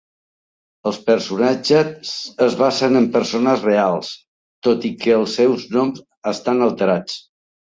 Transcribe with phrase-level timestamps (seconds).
[0.91, 2.13] Els personatges
[2.45, 4.11] es basen en persones reals,
[4.69, 6.03] tot i que els seus noms
[6.35, 7.21] estan alterats.